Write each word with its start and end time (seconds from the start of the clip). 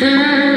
Mm-hmm. 0.00 0.47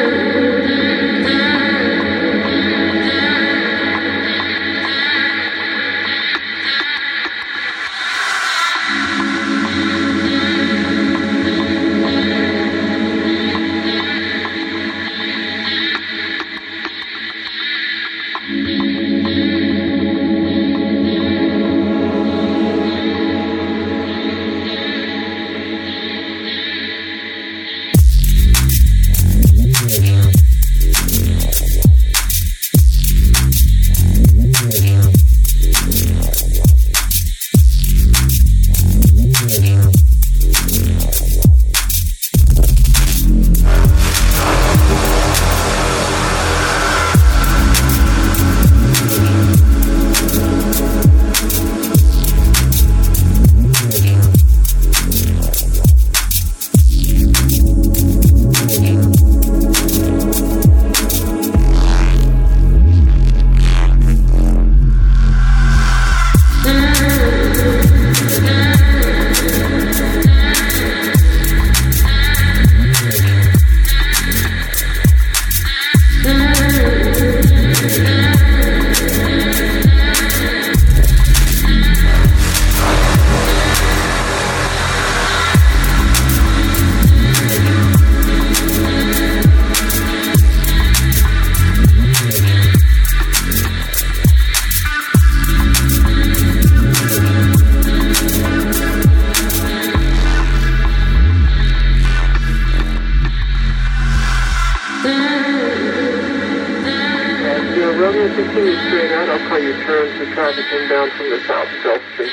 Please 108.51 108.77
straight 108.87 109.11
out. 109.13 109.29
I'll 109.29 109.47
call 109.47 109.59
you 109.59 109.73
turn 109.85 110.19
to 110.19 110.33
traffic 110.33 110.65
inbound 110.73 111.11
from 111.13 111.29
the 111.29 111.39
south, 111.47 111.69
South 111.83 112.01
Street. 112.13 112.31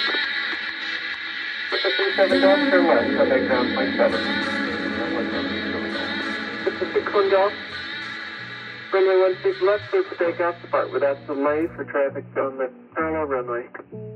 Seven 2.16 2.40
dogs 2.40 2.72
or 2.72 2.82
less, 2.82 3.16
come 3.16 3.28
back 3.28 3.48
down 3.48 3.74
by 3.76 3.86
seven. 3.96 4.20
This 6.64 6.74
is 6.82 6.92
six 6.92 7.14
one 7.14 7.30
dog. 7.30 7.52
Runway 8.92 9.16
one 9.20 9.36
six 9.44 9.62
left, 9.62 9.84
please 9.90 10.06
take 10.18 10.40
out 10.40 10.56
spot 10.66 10.92
without 10.92 11.24
delay 11.28 11.68
for 11.76 11.84
traffic 11.84 12.24
on 12.36 12.58
the 12.58 12.68
parallel 12.96 13.26
runway. 13.26 14.07